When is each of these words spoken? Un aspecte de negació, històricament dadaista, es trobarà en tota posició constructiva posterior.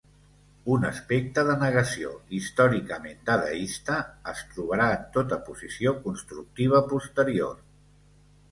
Un 0.75 0.85
aspecte 0.87 1.43
de 1.49 1.55
negació, 1.63 2.13
històricament 2.37 3.21
dadaista, 3.29 3.99
es 4.33 4.43
trobarà 4.55 4.89
en 4.97 5.07
tota 5.19 5.41
posició 5.51 5.97
constructiva 6.09 6.85
posterior. 6.95 7.57